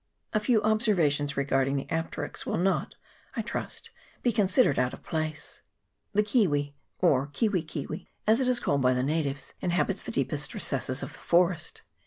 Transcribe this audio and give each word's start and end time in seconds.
A 0.33 0.39
few 0.39 0.63
observations 0.63 1.37
regarding 1.37 1.75
the 1.75 1.85
apterix 1.91 2.43
will 2.43 2.57
not, 2.57 2.95
I 3.35 3.43
trust, 3.43 3.91
be 4.23 4.31
considered 4.31 4.79
out 4.79 4.93
of 4.95 5.03
place. 5.03 5.61
The 6.13 6.23
kiwi, 6.23 6.73
or 6.97 7.27
kiwi 7.33 7.61
kiwi, 7.61 8.09
as 8.25 8.39
it 8.39 8.47
is 8.47 8.59
called 8.59 8.81
by 8.81 8.95
the 8.95 9.03
natives, 9.03 9.53
inhabits 9.61 10.01
the 10.01 10.11
deepest 10.11 10.55
recesses 10.55 11.03
of 11.03 11.11
the 11.13 11.19
forest. 11.19 11.83